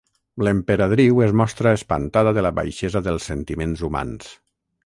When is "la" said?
2.47-2.53